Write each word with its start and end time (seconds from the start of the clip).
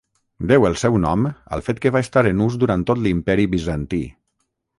Deu 0.51 0.63
el 0.69 0.77
seu 0.83 0.95
nom 1.03 1.27
al 1.57 1.63
fet 1.67 1.81
que 1.83 1.91
va 1.97 2.01
estar 2.07 2.25
en 2.31 2.41
ús 2.47 2.57
durant 2.65 2.87
tot 2.93 3.03
l'Imperi 3.05 3.47
bizantí. 3.53 4.03